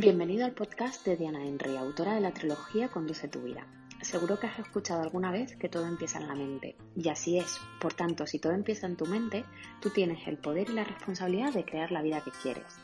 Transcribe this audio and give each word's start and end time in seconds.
Bienvenido 0.00 0.44
al 0.46 0.52
podcast 0.52 1.04
de 1.04 1.16
Diana 1.16 1.44
Henry, 1.44 1.76
autora 1.76 2.14
de 2.14 2.20
la 2.20 2.30
trilogía 2.30 2.86
Conduce 2.86 3.26
tu 3.26 3.42
vida. 3.42 3.66
Seguro 4.00 4.38
que 4.38 4.46
has 4.46 4.60
escuchado 4.60 5.02
alguna 5.02 5.32
vez 5.32 5.56
que 5.56 5.68
todo 5.68 5.88
empieza 5.88 6.20
en 6.20 6.28
la 6.28 6.36
mente, 6.36 6.76
y 6.94 7.08
así 7.08 7.36
es. 7.36 7.58
Por 7.80 7.94
tanto, 7.94 8.24
si 8.24 8.38
todo 8.38 8.52
empieza 8.52 8.86
en 8.86 8.96
tu 8.96 9.06
mente, 9.06 9.44
tú 9.80 9.90
tienes 9.90 10.28
el 10.28 10.38
poder 10.38 10.70
y 10.70 10.74
la 10.74 10.84
responsabilidad 10.84 11.52
de 11.52 11.64
crear 11.64 11.90
la 11.90 12.02
vida 12.02 12.22
que 12.24 12.30
quieres. 12.30 12.78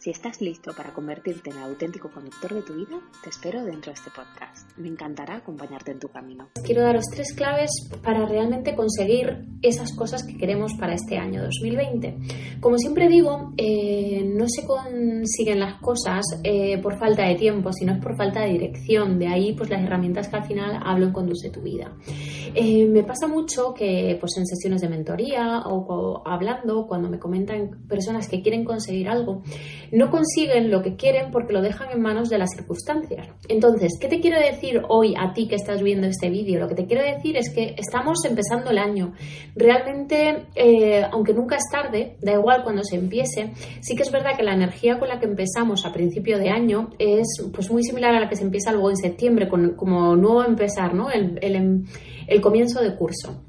Si 0.00 0.10
estás 0.10 0.40
listo 0.40 0.70
para 0.76 0.94
convertirte 0.94 1.50
en 1.50 1.56
el 1.56 1.64
auténtico 1.64 2.08
conductor 2.08 2.54
de 2.54 2.62
tu 2.62 2.72
vida, 2.72 3.00
te 3.20 3.30
espero 3.30 3.64
dentro 3.64 3.90
de 3.90 3.94
este 3.94 4.10
podcast. 4.14 4.70
Me 4.78 4.86
encantará 4.86 5.38
acompañarte 5.38 5.90
en 5.90 5.98
tu 5.98 6.06
camino. 6.06 6.50
Quiero 6.64 6.82
daros 6.82 7.06
tres 7.12 7.32
claves 7.34 7.68
para 8.00 8.24
realmente 8.24 8.76
conseguir 8.76 9.44
esas 9.60 9.92
cosas 9.96 10.22
que 10.22 10.36
queremos 10.36 10.74
para 10.74 10.94
este 10.94 11.18
año 11.18 11.42
2020. 11.42 12.16
Como 12.60 12.78
siempre 12.78 13.08
digo, 13.08 13.52
eh, 13.56 14.22
no 14.24 14.48
se 14.48 14.64
consiguen 14.64 15.58
las 15.58 15.80
cosas 15.80 16.24
eh, 16.44 16.78
por 16.78 16.96
falta 16.96 17.24
de 17.24 17.34
tiempo, 17.34 17.72
sino 17.72 17.94
es 17.94 17.98
por 17.98 18.16
falta 18.16 18.42
de 18.42 18.52
dirección. 18.52 19.18
De 19.18 19.26
ahí, 19.26 19.52
pues 19.54 19.68
las 19.68 19.82
herramientas 19.82 20.28
que 20.28 20.36
al 20.36 20.44
final 20.44 20.78
hablo 20.80 21.06
en 21.06 21.12
Conduce 21.12 21.50
tu 21.50 21.62
vida. 21.62 21.92
Eh, 22.54 22.86
me 22.86 23.02
pasa 23.02 23.26
mucho 23.26 23.74
que, 23.74 24.16
pues 24.20 24.36
en 24.36 24.46
sesiones 24.46 24.80
de 24.80 24.88
mentoría 24.88 25.62
o, 25.66 25.78
o 25.88 26.22
hablando, 26.24 26.86
cuando 26.86 27.10
me 27.10 27.18
comentan 27.18 27.84
personas 27.88 28.28
que 28.28 28.40
quieren 28.42 28.64
conseguir 28.64 29.08
algo, 29.08 29.42
no 29.92 30.10
consiguen 30.10 30.70
lo 30.70 30.82
que 30.82 30.96
quieren 30.96 31.30
porque 31.30 31.52
lo 31.52 31.62
dejan 31.62 31.90
en 31.92 32.00
manos 32.00 32.28
de 32.28 32.38
las 32.38 32.50
circunstancias. 32.50 33.28
Entonces, 33.48 33.98
¿qué 34.00 34.08
te 34.08 34.20
quiero 34.20 34.38
decir 34.38 34.82
hoy 34.88 35.14
a 35.18 35.32
ti 35.32 35.48
que 35.48 35.56
estás 35.56 35.82
viendo 35.82 36.06
este 36.06 36.30
vídeo? 36.30 36.60
Lo 36.60 36.68
que 36.68 36.74
te 36.74 36.86
quiero 36.86 37.02
decir 37.02 37.36
es 37.36 37.50
que 37.50 37.74
estamos 37.76 38.24
empezando 38.24 38.70
el 38.70 38.78
año. 38.78 39.14
Realmente, 39.54 40.46
eh, 40.54 41.04
aunque 41.10 41.32
nunca 41.32 41.56
es 41.56 41.64
tarde, 41.70 42.16
da 42.20 42.32
igual 42.32 42.62
cuando 42.62 42.82
se 42.84 42.96
empiece, 42.96 43.52
sí 43.80 43.96
que 43.96 44.02
es 44.02 44.10
verdad 44.10 44.36
que 44.36 44.42
la 44.42 44.54
energía 44.54 44.98
con 44.98 45.08
la 45.08 45.18
que 45.18 45.26
empezamos 45.26 45.84
a 45.86 45.92
principio 45.92 46.38
de 46.38 46.50
año 46.50 46.90
es 46.98 47.26
pues 47.52 47.70
muy 47.70 47.82
similar 47.82 48.14
a 48.14 48.20
la 48.20 48.28
que 48.28 48.36
se 48.36 48.44
empieza 48.44 48.72
luego 48.72 48.90
en 48.90 48.96
septiembre, 48.96 49.48
con, 49.48 49.74
como 49.74 50.16
nuevo 50.16 50.44
empezar, 50.44 50.94
¿no? 50.94 51.10
el, 51.10 51.38
el, 51.42 51.84
el 52.26 52.40
comienzo 52.40 52.80
de 52.80 52.94
curso. 52.94 53.42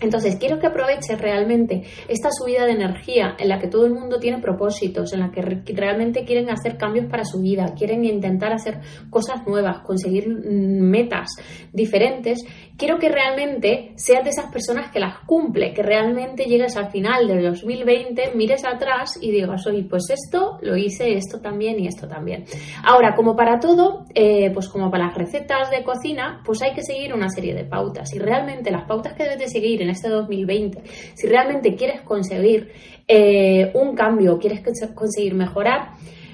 Entonces, 0.00 0.36
quiero 0.36 0.58
que 0.58 0.66
aproveches 0.66 1.20
realmente 1.20 1.82
esta 2.08 2.30
subida 2.30 2.64
de 2.64 2.72
energía 2.72 3.36
en 3.38 3.48
la 3.48 3.58
que 3.58 3.68
todo 3.68 3.86
el 3.86 3.92
mundo 3.92 4.18
tiene 4.18 4.38
propósitos, 4.38 5.12
en 5.12 5.20
la 5.20 5.30
que 5.30 5.42
realmente 5.74 6.24
quieren 6.24 6.50
hacer 6.50 6.76
cambios 6.76 7.06
para 7.06 7.24
su 7.24 7.40
vida, 7.40 7.74
quieren 7.76 8.04
intentar 8.04 8.52
hacer 8.52 8.80
cosas 9.10 9.46
nuevas, 9.46 9.80
conseguir 9.80 10.28
mm, 10.28 10.80
metas 10.80 11.28
diferentes. 11.72 12.44
Quiero 12.76 12.98
que 12.98 13.10
realmente 13.10 13.92
seas 13.96 14.24
de 14.24 14.30
esas 14.30 14.50
personas 14.50 14.90
que 14.90 15.00
las 15.00 15.18
cumple, 15.26 15.74
que 15.74 15.82
realmente 15.82 16.44
llegues 16.44 16.76
al 16.76 16.90
final 16.90 17.26
del 17.26 17.42
2020, 17.42 18.32
mires 18.34 18.64
atrás 18.64 19.18
y 19.20 19.30
digas, 19.30 19.66
oye, 19.66 19.84
pues 19.88 20.04
esto 20.10 20.58
lo 20.62 20.76
hice, 20.76 21.14
esto 21.14 21.40
también 21.40 21.78
y 21.78 21.86
esto 21.86 22.08
también. 22.08 22.44
Ahora, 22.84 23.14
como 23.14 23.36
para 23.36 23.58
todo, 23.60 24.06
eh, 24.14 24.50
pues 24.52 24.68
como 24.68 24.90
para 24.90 25.06
las 25.06 25.14
recetas 25.14 25.70
de 25.70 25.84
cocina, 25.84 26.40
pues 26.44 26.62
hay 26.62 26.72
que 26.72 26.82
seguir 26.82 27.12
una 27.12 27.28
serie 27.28 27.54
de 27.54 27.64
pautas. 27.64 28.14
Y 28.14 28.18
realmente 28.18 28.70
las 28.70 28.86
pautas 28.86 29.14
que 29.14 29.24
debes 29.24 29.38
de 29.38 29.48
seguir 29.48 29.82
en 29.82 29.89
este 29.90 30.08
2020, 30.08 30.82
si 31.14 31.26
realmente 31.26 31.74
quieres 31.74 32.02
conseguir 32.02 32.72
eh, 33.06 33.70
un 33.74 33.94
cambio, 33.94 34.38
quieres 34.38 34.62
conseguir 34.94 35.34
mejorar, 35.34 35.92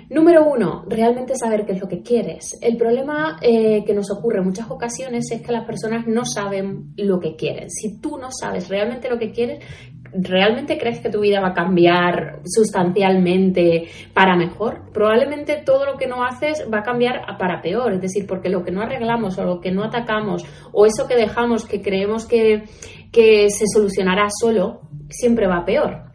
Número 0.08 0.48
uno, 0.48 0.84
realmente 0.88 1.34
saber 1.34 1.66
qué 1.66 1.72
es 1.72 1.80
lo 1.80 1.88
que 1.88 2.00
quieres. 2.00 2.56
El 2.60 2.76
problema 2.76 3.38
eh, 3.42 3.82
que 3.84 3.92
nos 3.92 4.08
ocurre 4.12 4.38
en 4.38 4.44
muchas 4.44 4.70
ocasiones 4.70 5.24
es 5.32 5.42
que 5.42 5.50
las 5.50 5.66
personas 5.66 6.06
no 6.06 6.24
saben 6.24 6.92
lo 6.96 7.18
que 7.18 7.34
quieren. 7.34 7.68
Si 7.70 8.00
tú 8.00 8.16
no 8.16 8.28
sabes 8.30 8.68
realmente 8.68 9.10
lo 9.10 9.18
que 9.18 9.32
quieres, 9.32 9.64
¿realmente 10.12 10.78
crees 10.78 11.00
que 11.00 11.10
tu 11.10 11.20
vida 11.20 11.40
va 11.40 11.48
a 11.48 11.54
cambiar 11.54 12.40
sustancialmente 12.44 13.88
para 14.12 14.36
mejor? 14.36 14.90
Probablemente 14.92 15.62
todo 15.64 15.86
lo 15.86 15.96
que 15.96 16.06
no 16.06 16.24
haces 16.24 16.66
va 16.72 16.78
a 16.78 16.82
cambiar 16.82 17.22
para 17.38 17.60
peor, 17.60 17.94
es 17.94 18.00
decir, 18.00 18.26
porque 18.26 18.48
lo 18.48 18.64
que 18.64 18.70
no 18.70 18.82
arreglamos 18.82 19.38
o 19.38 19.44
lo 19.44 19.60
que 19.60 19.70
no 19.70 19.84
atacamos 19.84 20.44
o 20.72 20.86
eso 20.86 21.06
que 21.06 21.16
dejamos 21.16 21.64
que 21.64 21.82
creemos 21.82 22.26
que, 22.26 22.64
que 23.12 23.48
se 23.50 23.64
solucionará 23.72 24.28
solo, 24.40 24.80
siempre 25.08 25.46
va 25.46 25.64
peor 25.64 26.06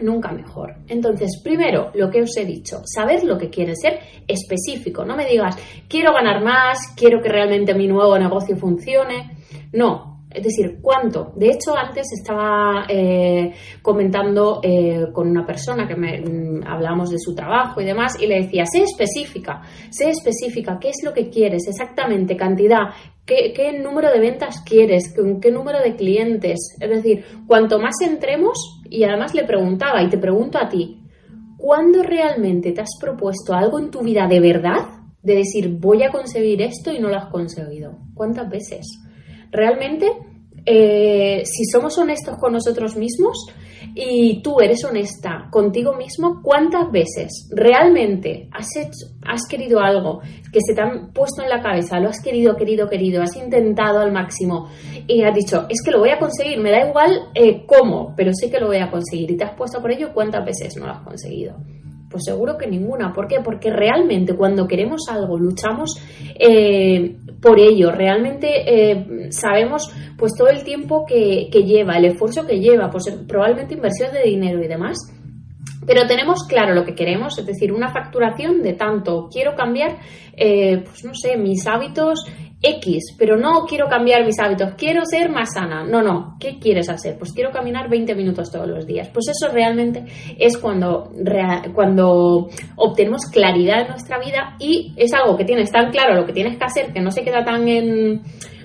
nunca 0.00 0.32
mejor. 0.32 0.76
Entonces, 0.88 1.40
primero, 1.42 1.90
lo 1.94 2.10
que 2.10 2.22
os 2.22 2.36
he 2.36 2.44
dicho, 2.44 2.82
saber 2.84 3.24
lo 3.24 3.36
que 3.36 3.50
quieres 3.50 3.78
ser 3.80 3.98
específico. 4.26 5.04
No 5.04 5.16
me 5.16 5.26
digas, 5.26 5.56
quiero 5.88 6.12
ganar 6.12 6.42
más, 6.42 6.78
quiero 6.96 7.20
que 7.20 7.28
realmente 7.28 7.74
mi 7.74 7.88
nuevo 7.88 8.18
negocio 8.18 8.56
funcione. 8.56 9.36
No, 9.72 10.17
es 10.30 10.42
decir, 10.42 10.78
¿cuánto? 10.82 11.32
De 11.36 11.50
hecho, 11.50 11.74
antes 11.74 12.06
estaba 12.12 12.84
eh, 12.88 13.54
comentando 13.80 14.60
eh, 14.62 15.06
con 15.12 15.28
una 15.28 15.46
persona 15.46 15.88
que 15.88 15.96
me 15.96 16.20
mm, 16.20 16.66
hablábamos 16.66 17.10
de 17.10 17.18
su 17.18 17.34
trabajo 17.34 17.80
y 17.80 17.84
demás, 17.84 18.20
y 18.20 18.26
le 18.26 18.42
decía, 18.42 18.64
sé 18.66 18.82
específica, 18.82 19.62
sé 19.90 20.10
específica, 20.10 20.78
¿qué 20.78 20.90
es 20.90 21.02
lo 21.02 21.14
que 21.14 21.30
quieres 21.30 21.66
exactamente? 21.66 22.36
Cantidad, 22.36 22.90
¿qué, 23.24 23.80
número 23.82 24.10
de 24.10 24.20
ventas 24.20 24.60
quieres? 24.60 25.14
¿Qué, 25.14 25.38
¿Qué 25.40 25.50
número 25.50 25.80
de 25.80 25.96
clientes? 25.96 26.76
Es 26.78 26.90
decir, 26.90 27.24
cuanto 27.46 27.78
más 27.78 27.94
entremos, 28.02 28.82
y 28.90 29.04
además 29.04 29.34
le 29.34 29.44
preguntaba, 29.44 30.02
y 30.02 30.10
te 30.10 30.18
pregunto 30.18 30.58
a 30.58 30.68
ti, 30.68 31.04
¿cuándo 31.56 32.02
realmente 32.02 32.72
te 32.72 32.82
has 32.82 32.98
propuesto 33.00 33.54
algo 33.54 33.78
en 33.78 33.90
tu 33.90 34.00
vida 34.00 34.26
de 34.26 34.40
verdad? 34.40 34.88
De 35.22 35.36
decir, 35.36 35.74
voy 35.78 36.02
a 36.02 36.10
conseguir 36.10 36.60
esto 36.60 36.92
y 36.92 36.98
no 37.00 37.08
lo 37.08 37.16
has 37.16 37.30
conseguido. 37.30 37.98
¿Cuántas 38.14 38.48
veces? 38.48 39.07
Realmente, 39.50 40.06
eh, 40.64 41.42
si 41.44 41.64
somos 41.64 41.96
honestos 41.98 42.36
con 42.38 42.52
nosotros 42.52 42.96
mismos 42.96 43.46
y 43.94 44.42
tú 44.42 44.60
eres 44.60 44.84
honesta 44.84 45.48
contigo 45.50 45.94
mismo, 45.94 46.40
¿cuántas 46.42 46.90
veces 46.90 47.48
realmente 47.50 48.48
has, 48.52 48.68
has 49.26 49.46
querido 49.48 49.80
algo 49.80 50.20
que 50.52 50.60
se 50.60 50.74
te 50.74 50.80
han 50.80 51.12
puesto 51.12 51.42
en 51.42 51.48
la 51.48 51.62
cabeza, 51.62 52.00
lo 52.00 52.08
has 52.08 52.22
querido, 52.22 52.56
querido, 52.56 52.88
querido, 52.88 53.22
has 53.22 53.36
intentado 53.36 54.00
al 54.00 54.12
máximo 54.12 54.68
y 55.06 55.22
has 55.22 55.34
dicho, 55.34 55.66
es 55.68 55.82
que 55.82 55.90
lo 55.90 56.00
voy 56.00 56.10
a 56.10 56.18
conseguir, 56.18 56.58
me 56.60 56.70
da 56.70 56.86
igual 56.86 57.30
eh, 57.34 57.64
cómo, 57.66 58.14
pero 58.16 58.32
sé 58.34 58.50
que 58.50 58.60
lo 58.60 58.66
voy 58.66 58.78
a 58.78 58.90
conseguir 58.90 59.30
y 59.30 59.36
te 59.36 59.44
has 59.44 59.54
puesto 59.54 59.80
por 59.80 59.90
ello, 59.90 60.12
¿cuántas 60.12 60.44
veces 60.44 60.76
no 60.76 60.86
lo 60.86 60.92
has 60.92 61.00
conseguido? 61.02 61.56
Pues 62.10 62.24
seguro 62.24 62.56
que 62.56 62.66
ninguna. 62.66 63.12
¿Por 63.12 63.28
qué? 63.28 63.40
Porque 63.44 63.70
realmente 63.70 64.34
cuando 64.34 64.66
queremos 64.66 65.02
algo 65.10 65.38
luchamos 65.38 66.00
eh, 66.38 67.16
por 67.40 67.58
ello. 67.60 67.90
Realmente 67.90 68.48
eh, 68.66 69.30
sabemos 69.30 69.92
pues 70.16 70.32
todo 70.36 70.48
el 70.48 70.64
tiempo 70.64 71.04
que, 71.06 71.48
lleva, 71.50 71.96
el 71.96 72.06
esfuerzo 72.06 72.46
que 72.46 72.60
lleva, 72.60 72.90
pues 72.90 73.04
probablemente 73.26 73.74
inversión 73.74 74.12
de 74.12 74.22
dinero 74.22 74.62
y 74.62 74.68
demás. 74.68 74.96
Pero 75.86 76.06
tenemos 76.06 76.44
claro 76.44 76.74
lo 76.74 76.84
que 76.84 76.94
queremos, 76.94 77.38
es 77.38 77.46
decir, 77.46 77.72
una 77.72 77.92
facturación 77.92 78.62
de 78.62 78.74
tanto. 78.74 79.28
Quiero 79.32 79.54
cambiar, 79.54 79.98
eh, 80.36 80.82
pues 80.84 81.04
no 81.04 81.14
sé, 81.14 81.36
mis 81.36 81.66
hábitos 81.66 82.26
X, 82.60 83.14
pero 83.16 83.36
no 83.36 83.66
quiero 83.66 83.88
cambiar 83.88 84.24
mis 84.24 84.38
hábitos, 84.40 84.74
quiero 84.76 85.04
ser 85.04 85.30
más 85.30 85.54
sana. 85.54 85.84
No, 85.84 86.02
no, 86.02 86.36
¿qué 86.40 86.58
quieres 86.58 86.88
hacer? 86.88 87.16
Pues 87.16 87.32
quiero 87.32 87.52
caminar 87.52 87.88
20 87.88 88.14
minutos 88.16 88.50
todos 88.50 88.66
los 88.66 88.86
días. 88.86 89.08
Pues 89.08 89.28
eso 89.28 89.52
realmente 89.52 90.04
es 90.38 90.58
cuando, 90.58 91.12
cuando 91.72 92.48
obtenemos 92.76 93.26
claridad 93.26 93.82
en 93.82 93.88
nuestra 93.88 94.18
vida 94.18 94.56
y 94.58 94.92
es 94.96 95.12
algo 95.14 95.36
que 95.36 95.44
tienes 95.44 95.70
tan 95.70 95.90
claro 95.90 96.14
lo 96.14 96.26
que 96.26 96.32
tienes 96.32 96.58
que 96.58 96.64
hacer 96.64 96.92
que 96.92 97.00
no 97.00 97.12
se 97.12 97.22
queda 97.22 97.44
tan 97.44 97.68
en, 97.68 98.22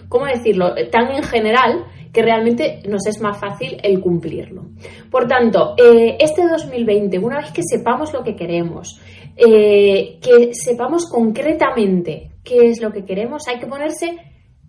¿cómo 0.10 0.26
decirlo?, 0.26 0.74
tan 0.92 1.12
en 1.12 1.24
general 1.24 1.86
que 2.14 2.22
realmente 2.22 2.82
nos 2.88 3.08
es 3.08 3.20
más 3.22 3.40
fácil 3.40 3.78
el 3.82 4.00
cumplirlo. 4.00 4.66
Por 5.10 5.28
tanto, 5.28 5.74
eh, 5.78 6.16
este 6.20 6.48
2020, 6.48 7.18
una 7.18 7.40
vez 7.40 7.52
que 7.52 7.64
sepamos 7.64 8.14
lo 8.14 8.24
que 8.24 8.36
queremos, 8.36 9.02
eh, 9.36 10.20
que 10.22 10.54
sepamos 10.54 11.10
concretamente 11.10 12.30
qué 12.44 12.70
es 12.70 12.82
lo 12.82 12.92
que 12.92 13.04
queremos, 13.04 13.48
hay 13.48 13.58
que 13.58 13.66
ponerse 13.66 14.16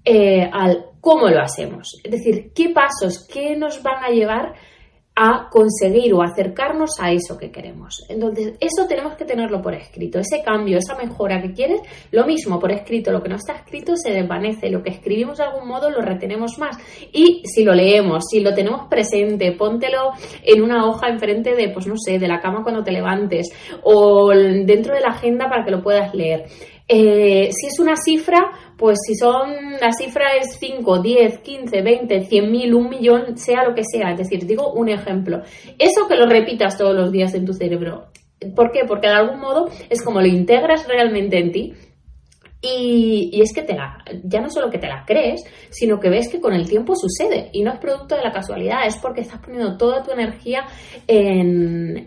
eh, 0.03 0.49
al 0.51 0.87
cómo 1.03 1.29
lo 1.29 1.43
hacemos. 1.43 2.01
Es 2.03 2.11
decir, 2.11 2.51
qué 2.55 2.71
pasos, 2.71 3.29
qué 3.31 3.55
nos 3.57 3.83
van 3.83 4.03
a 4.03 4.09
llevar 4.09 4.55
a 5.17 5.49
conseguir 5.49 6.13
o 6.13 6.23
acercarnos 6.23 6.99
a 7.01 7.13
eso 7.13 7.39
que 7.39 7.53
queremos. 7.53 8.05
Entonces, 8.09 8.55
eso 8.59 8.87
tenemos 8.89 9.15
que 9.15 9.25
tenerlo 9.25 9.63
por 9.63 9.73
escrito. 9.75 10.19
Ese 10.19 10.43
cambio, 10.43 10.79
esa 10.79 10.97
mejora 10.97 11.41
que 11.41 11.53
quieres, 11.53 11.83
lo 12.11 12.27
mismo 12.27 12.59
por 12.59 12.73
escrito. 12.73 13.13
Lo 13.13 13.23
que 13.23 13.29
no 13.29 13.37
está 13.37 13.55
escrito 13.55 13.97
se 13.97 14.11
desvanece. 14.11 14.71
Lo 14.71 14.83
que 14.83 14.91
escribimos 14.91 15.39
de 15.39 15.45
algún 15.45 15.69
modo 15.69 15.89
lo 15.89 16.01
retenemos 16.01 16.59
más. 16.59 16.77
Y 17.13 17.43
si 17.45 17.63
lo 17.63 17.75
leemos, 17.75 18.25
si 18.29 18.41
lo 18.41 18.55
tenemos 18.55 18.89
presente, 18.89 19.53
póntelo 19.53 20.11
en 20.43 20.63
una 20.63 20.85
hoja 20.87 21.09
enfrente 21.09 21.55
de, 21.55 21.69
pues 21.69 21.87
no 21.87 21.95
sé, 21.97 22.19
de 22.19 22.27
la 22.27 22.41
cama 22.41 22.65
cuando 22.65 22.83
te 22.83 22.91
levantes 22.91 23.53
o 23.83 24.31
dentro 24.31 24.95
de 24.95 25.01
la 25.01 25.11
agenda 25.11 25.49
para 25.49 25.65
que 25.65 25.71
lo 25.71 25.83
puedas 25.83 26.13
leer. 26.13 26.47
Eh, 26.87 27.49
si 27.51 27.67
es 27.69 27.79
una 27.79 27.97
cifra, 27.97 28.51
pues 28.77 28.99
si 29.07 29.15
son, 29.15 29.53
la 29.81 29.93
cifra 29.93 30.37
es 30.37 30.57
5, 30.59 31.01
10, 31.01 31.39
15, 31.39 31.83
20, 31.83 32.25
100 32.25 32.51
mil, 32.51 32.75
un 32.75 32.89
millón, 32.89 33.39
sea 33.39 33.65
lo 33.65 33.75
que 33.75 33.85
sea. 33.85 34.13
Es 34.13 34.19
decir, 34.19 34.47
digo 34.47 34.73
un 34.73 34.89
ejemplo. 34.89 35.43
Eso 35.79 36.09
que 36.09 36.17
lo 36.17 36.27
repitas 36.27 36.77
todos 36.77 36.95
los 36.95 37.13
días 37.13 37.35
en 37.35 37.45
tu 37.45 37.53
cerebro. 37.53 38.07
¿Por 38.55 38.73
qué? 38.73 38.85
Porque 38.87 39.09
de 39.09 39.15
algún 39.15 39.41
modo 39.41 39.69
es 39.89 40.03
como 40.03 40.21
lo 40.21 40.27
integras 40.27 40.87
realmente 40.89 41.39
en 41.39 41.53
ti 41.53 41.75
y, 42.65 43.41
es 43.43 43.53
que 43.55 43.63
te 43.63 43.75
la, 43.75 43.99
ya 44.25 44.41
no 44.41 44.49
solo 44.51 44.71
que 44.71 44.79
te 44.79 44.89
la 44.89 45.05
crees, 45.07 45.45
sino 45.71 46.01
que 46.01 46.09
ves 46.09 46.29
que 46.29 46.41
con 46.41 46.55
el 46.55 46.69
tiempo 46.69 46.95
sucede 46.97 47.51
y 47.53 47.63
no 47.63 47.73
es 47.73 47.79
producto 47.79 48.17
de 48.17 48.23
la 48.23 48.33
casualidad, 48.33 48.87
es 48.87 48.97
porque 48.97 49.21
estás 49.21 49.41
poniendo 49.41 49.77
toda 49.77 50.03
tu 50.03 50.13
energía 50.13 50.67
en, 51.07 52.05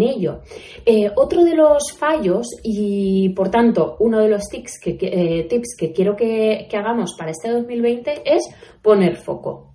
ello. 0.00 0.40
Eh, 0.86 1.10
otro 1.16 1.44
de 1.44 1.54
los 1.54 1.92
fallos 1.98 2.46
y 2.62 3.30
por 3.30 3.50
tanto 3.50 3.96
uno 4.00 4.20
de 4.20 4.28
los 4.28 4.44
tips 4.48 4.78
que, 4.80 4.98
eh, 5.00 5.46
tips 5.48 5.76
que 5.78 5.92
quiero 5.92 6.14
que, 6.14 6.66
que 6.70 6.76
hagamos 6.76 7.14
para 7.18 7.32
este 7.32 7.50
2020 7.50 8.22
es 8.24 8.42
poner 8.82 9.16
foco. 9.16 9.67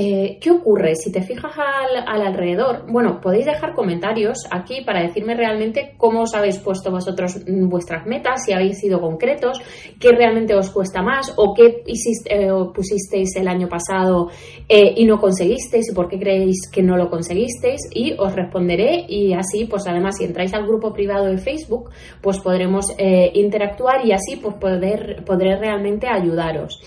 Eh, 0.00 0.38
¿Qué 0.40 0.52
ocurre? 0.52 0.94
Si 0.94 1.10
te 1.10 1.22
fijas 1.22 1.50
al, 1.58 2.24
alrededor, 2.24 2.84
bueno, 2.88 3.20
podéis 3.20 3.46
dejar 3.46 3.74
comentarios 3.74 4.46
aquí 4.48 4.82
para 4.82 5.02
decirme 5.02 5.34
realmente 5.34 5.94
cómo 5.96 6.20
os 6.20 6.34
habéis 6.36 6.58
puesto 6.58 6.92
vosotros 6.92 7.40
mm, 7.44 7.68
vuestras 7.68 8.06
metas, 8.06 8.44
si 8.44 8.52
habéis 8.52 8.78
sido 8.78 9.00
concretos, 9.00 9.60
qué 9.98 10.12
realmente 10.12 10.54
os 10.54 10.70
cuesta 10.70 11.02
más 11.02 11.34
o 11.36 11.52
qué 11.52 11.82
eh, 11.84 12.48
pusisteis 12.72 13.34
el 13.34 13.48
año 13.48 13.68
pasado 13.68 14.30
eh, 14.68 14.94
y 14.98 15.04
no 15.04 15.18
conseguisteis 15.18 15.90
y 15.90 15.94
por 15.96 16.08
qué 16.08 16.16
creéis 16.16 16.70
que 16.72 16.80
no 16.84 16.96
lo 16.96 17.10
conseguisteis 17.10 17.80
y 17.92 18.14
os 18.16 18.32
responderé 18.36 19.04
y 19.08 19.32
así, 19.32 19.64
pues 19.64 19.84
además 19.88 20.18
si 20.18 20.24
entráis 20.26 20.54
al 20.54 20.64
grupo 20.64 20.92
privado 20.92 21.26
de 21.26 21.38
Facebook, 21.38 21.90
pues 22.22 22.38
podremos 22.38 22.86
interactuar 23.34 24.06
y 24.06 24.12
así 24.12 24.36
pues 24.36 24.54
poder, 24.54 25.24
podré 25.24 25.56
realmente 25.56 26.06
ayudaros. 26.06 26.80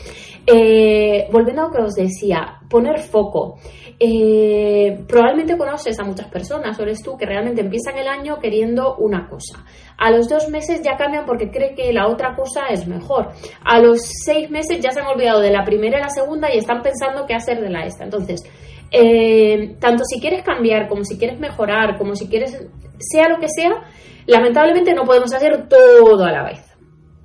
Eh, 0.45 1.27
volviendo 1.31 1.61
a 1.61 1.65
lo 1.65 1.71
que 1.71 1.81
os 1.81 1.93
decía, 1.93 2.59
poner 2.69 2.99
foco. 2.99 3.59
Eh, 3.99 5.03
probablemente 5.07 5.55
conoces 5.55 5.99
a 5.99 6.03
muchas 6.03 6.27
personas, 6.27 6.79
o 6.79 6.81
eres 6.81 7.03
tú, 7.03 7.15
que 7.17 7.25
realmente 7.27 7.61
empiezan 7.61 7.97
el 7.97 8.07
año 8.07 8.39
queriendo 8.39 8.95
una 8.95 9.29
cosa. 9.29 9.63
A 9.97 10.09
los 10.09 10.27
dos 10.27 10.49
meses 10.49 10.81
ya 10.81 10.97
cambian 10.97 11.25
porque 11.25 11.51
cree 11.51 11.75
que 11.75 11.93
la 11.93 12.07
otra 12.07 12.35
cosa 12.35 12.67
es 12.71 12.87
mejor. 12.87 13.29
A 13.63 13.79
los 13.79 14.01
seis 14.25 14.49
meses 14.49 14.79
ya 14.81 14.89
se 14.89 15.01
han 15.01 15.07
olvidado 15.07 15.39
de 15.39 15.51
la 15.51 15.63
primera 15.63 15.99
y 15.99 16.01
la 16.01 16.09
segunda 16.09 16.51
y 16.51 16.57
están 16.57 16.81
pensando 16.81 17.27
qué 17.27 17.35
hacer 17.35 17.61
de 17.61 17.69
la 17.69 17.85
esta. 17.85 18.03
Entonces, 18.03 18.41
eh, 18.89 19.75
tanto 19.79 20.03
si 20.03 20.19
quieres 20.19 20.43
cambiar, 20.43 20.87
como 20.87 21.03
si 21.03 21.19
quieres 21.19 21.39
mejorar, 21.39 21.97
como 21.99 22.15
si 22.15 22.27
quieres, 22.27 22.57
sea 22.97 23.29
lo 23.29 23.37
que 23.37 23.47
sea, 23.47 23.83
lamentablemente 24.25 24.95
no 24.95 25.03
podemos 25.03 25.31
hacer 25.31 25.67
todo 25.69 26.23
a 26.23 26.31
la 26.31 26.43
vez. 26.43 26.65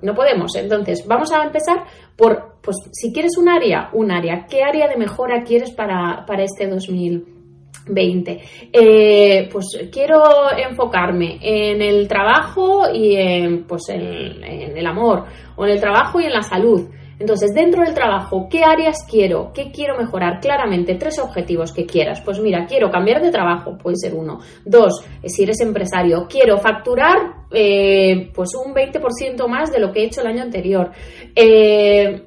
No 0.03 0.13
podemos. 0.13 0.55
Entonces, 0.55 1.05
vamos 1.07 1.31
a 1.31 1.43
empezar 1.43 1.85
por, 2.15 2.56
pues, 2.67 2.89
si 2.91 3.13
quieres 3.13 3.37
un 3.37 3.47
área, 3.47 3.89
un 3.93 4.11
área. 4.11 4.45
¿Qué 4.45 4.61
área 4.61 4.89
de 4.89 4.97
mejora 4.97 5.41
quieres 5.45 5.71
para, 5.71 6.25
este 6.39 6.67
2020? 6.67 8.41
Eh, 8.73 9.47
pues 9.49 9.67
quiero 9.89 10.21
enfocarme 10.51 11.39
en 11.41 11.81
el 11.81 12.09
trabajo 12.09 12.89
y 12.93 13.15
en, 13.15 13.63
pues, 13.63 13.83
en 13.87 14.77
el 14.77 14.85
amor, 14.85 15.23
o 15.55 15.65
en 15.65 15.71
el 15.71 15.79
trabajo 15.79 16.19
y 16.19 16.25
en 16.25 16.33
la 16.33 16.41
salud. 16.41 16.89
Entonces, 17.19 17.53
dentro 17.53 17.83
del 17.83 17.95
trabajo, 17.95 18.47
¿qué 18.49 18.63
áreas 18.63 18.97
quiero? 19.09 19.51
¿Qué 19.53 19.71
quiero 19.71 19.97
mejorar? 19.97 20.39
Claramente, 20.39 20.95
tres 20.95 21.17
objetivos 21.19 21.73
que 21.73 21.85
quieras. 21.85 22.21
Pues 22.21 22.39
mira, 22.39 22.65
quiero 22.67 22.91
cambiar 22.91 23.21
de 23.21 23.31
trabajo, 23.31 23.77
puede 23.77 23.95
ser 23.97 24.13
uno. 24.13 24.39
Dos, 24.63 25.03
eh, 25.23 25.29
si 25.29 25.43
eres 25.43 25.59
empresario, 25.61 26.27
quiero 26.29 26.59
facturar 26.59 27.45
eh, 27.51 28.29
pues 28.33 28.51
un 28.53 28.73
20% 28.73 29.47
más 29.47 29.71
de 29.71 29.79
lo 29.79 29.91
que 29.91 30.01
he 30.01 30.05
hecho 30.05 30.21
el 30.21 30.27
año 30.27 30.43
anterior. 30.43 30.91
Eh, 31.35 32.26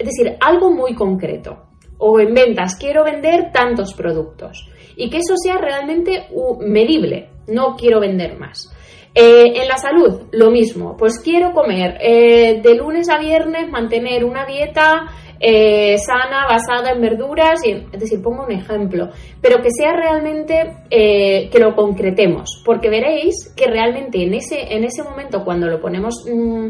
es 0.00 0.06
decir, 0.06 0.36
algo 0.40 0.70
muy 0.70 0.94
concreto. 0.94 1.66
O 1.98 2.18
en 2.18 2.32
ventas, 2.32 2.76
quiero 2.76 3.04
vender 3.04 3.52
tantos 3.52 3.92
productos. 3.92 4.66
Y 4.96 5.10
que 5.10 5.18
eso 5.18 5.34
sea 5.36 5.58
realmente 5.58 6.28
medible. 6.60 7.28
No 7.46 7.76
quiero 7.76 8.00
vender 8.00 8.38
más. 8.38 8.74
Eh, 9.14 9.60
en 9.60 9.68
la 9.68 9.76
salud, 9.76 10.22
lo 10.32 10.50
mismo. 10.50 10.96
Pues 10.96 11.18
quiero 11.18 11.52
comer 11.52 11.98
eh, 12.00 12.60
de 12.62 12.74
lunes 12.74 13.10
a 13.10 13.18
viernes, 13.18 13.70
mantener 13.70 14.24
una 14.24 14.46
dieta 14.46 15.08
eh, 15.40 15.96
sana, 15.98 16.46
basada 16.46 16.92
en 16.92 17.00
verduras, 17.00 17.64
y, 17.66 17.72
es 17.72 18.00
decir, 18.00 18.22
pongo 18.22 18.44
un 18.44 18.52
ejemplo, 18.52 19.08
pero 19.40 19.62
que 19.62 19.70
sea 19.70 19.92
realmente 19.92 20.76
que 20.90 21.58
lo 21.58 21.74
concretemos, 21.74 22.62
porque 22.64 22.90
veréis 22.90 23.52
que 23.56 23.66
realmente 23.66 24.22
en 24.22 24.34
ese, 24.34 24.74
en 24.74 24.84
ese 24.84 25.02
momento, 25.02 25.42
cuando 25.44 25.66
lo 25.66 25.80
ponemos 25.80 26.14
mm, 26.30 26.68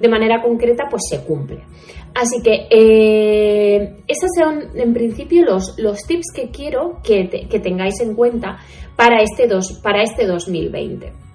de 0.00 0.08
manera 0.08 0.42
concreta, 0.42 0.84
pues 0.90 1.02
se 1.08 1.24
cumple. 1.24 1.62
Así 2.14 2.42
que 2.42 2.66
esos 4.08 4.30
son 4.36 4.76
en 4.76 4.92
principio 4.92 5.44
los, 5.44 5.74
los 5.78 5.98
tips 6.06 6.32
que 6.34 6.50
quiero 6.50 6.98
que, 7.04 7.28
que 7.48 7.60
tengáis 7.60 8.00
en 8.00 8.14
cuenta 8.14 8.58
para 8.96 9.22
este, 9.22 9.46
dos, 9.46 9.80
para 9.80 10.02
este 10.02 10.26
2020. 10.26 11.27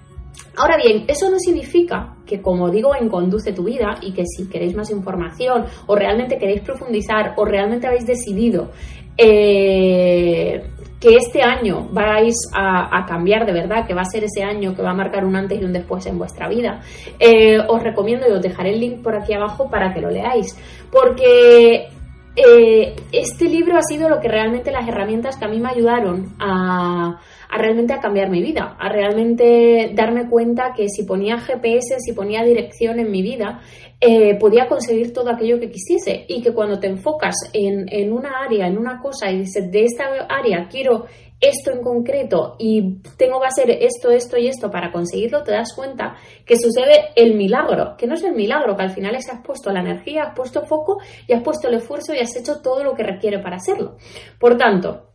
Ahora 0.56 0.76
bien, 0.76 1.04
eso 1.08 1.30
no 1.30 1.38
significa 1.38 2.16
que, 2.26 2.40
como 2.40 2.70
digo, 2.70 2.94
en 2.94 3.08
Conduce 3.08 3.52
tu 3.52 3.64
vida 3.64 3.98
y 4.00 4.12
que 4.12 4.24
si 4.24 4.48
queréis 4.48 4.76
más 4.76 4.90
información 4.90 5.64
o 5.86 5.96
realmente 5.96 6.38
queréis 6.38 6.62
profundizar 6.62 7.34
o 7.36 7.44
realmente 7.44 7.86
habéis 7.86 8.06
decidido 8.06 8.70
eh, 9.16 10.62
que 11.00 11.16
este 11.16 11.42
año 11.42 11.88
vais 11.92 12.34
a, 12.54 13.04
cambiar 13.06 13.44
de 13.44 13.52
verdad, 13.52 13.86
que 13.86 13.94
va 13.94 14.02
a 14.02 14.06
ser 14.06 14.24
ese 14.24 14.42
año 14.42 14.74
que 14.74 14.82
va 14.82 14.90
a 14.90 14.94
marcar 14.94 15.24
un 15.24 15.36
antes 15.36 15.60
y 15.60 15.64
un 15.64 15.72
después 15.72 16.06
en 16.06 16.18
vuestra 16.18 16.48
vida, 16.48 16.80
eh, 17.18 17.58
os 17.68 17.82
recomiendo 17.82 18.26
y 18.26 18.32
os 18.32 18.40
dejaré 18.40 18.72
el 18.72 18.80
link 18.80 19.02
por 19.02 19.14
aquí 19.14 19.34
abajo 19.34 19.68
para 19.68 19.92
que 19.92 20.00
lo 20.00 20.10
leáis, 20.10 20.56
porque 20.90 21.88
eh, 22.36 22.96
este 23.12 23.44
libro 23.48 23.76
ha 23.76 23.82
sido 23.82 24.08
lo 24.08 24.18
que 24.18 24.28
realmente 24.28 24.72
las 24.72 24.88
herramientas 24.88 25.36
que 25.36 25.44
a 25.44 25.48
mí 25.48 25.60
me 25.60 25.68
ayudaron 25.68 26.34
a, 26.40 27.20
realmente 27.50 27.92
a 27.92 28.00
cambiar 28.00 28.30
mi 28.30 28.42
vida, 28.42 28.76
a 28.78 28.88
realmente 28.88 29.92
darme 29.94 30.28
cuenta 30.28 30.72
que 30.76 30.88
si 30.88 31.04
ponía 31.04 31.38
GPS, 31.38 31.96
si 31.98 32.12
ponía 32.12 32.42
dirección 32.42 32.98
en 33.00 33.10
mi 33.10 33.22
vida, 33.22 33.60
eh, 34.00 34.36
podía 34.38 34.66
conseguir 34.66 35.12
todo 35.12 35.30
aquello 35.30 35.58
que 35.58 35.70
quisiese 35.70 36.26
y 36.28 36.42
que 36.42 36.52
cuando 36.52 36.78
te 36.78 36.88
enfocas 36.88 37.34
en, 37.52 37.86
en 37.88 38.12
una 38.12 38.42
área, 38.44 38.66
en 38.66 38.76
una 38.76 39.00
cosa 39.00 39.30
y 39.30 39.38
dices, 39.38 39.70
de 39.70 39.84
esta 39.84 40.04
área 40.28 40.68
quiero 40.68 41.06
esto 41.40 41.72
en 41.72 41.82
concreto 41.82 42.56
y 42.58 43.00
tengo 43.16 43.40
que 43.40 43.46
hacer 43.46 43.70
esto, 43.70 44.10
esto 44.10 44.38
y 44.38 44.48
esto 44.48 44.70
para 44.70 44.90
conseguirlo, 44.90 45.42
te 45.42 45.52
das 45.52 45.74
cuenta 45.74 46.16
que 46.44 46.56
sucede 46.56 47.12
el 47.16 47.34
milagro, 47.34 47.96
que 47.96 48.06
no 48.06 48.14
es 48.14 48.24
el 48.24 48.34
milagro, 48.34 48.76
que 48.76 48.82
al 48.82 48.90
final 48.90 49.14
es 49.14 49.28
has 49.28 49.42
puesto 49.44 49.70
la 49.70 49.80
energía, 49.80 50.24
has 50.24 50.36
puesto 50.36 50.62
foco 50.62 50.98
y 51.26 51.32
has 51.32 51.42
puesto 51.42 51.68
el 51.68 51.74
esfuerzo 51.74 52.14
y 52.14 52.18
has 52.18 52.34
hecho 52.36 52.60
todo 52.62 52.82
lo 52.84 52.94
que 52.94 53.02
requiere 53.02 53.38
para 53.38 53.56
hacerlo. 53.56 53.96
Por 54.38 54.56
tanto, 54.56 55.13